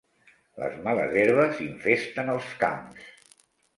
Les 0.61 0.77
males 0.87 1.13
herbes 1.23 1.61
infesten 1.67 2.33
els 2.37 2.49
camps. 2.65 3.13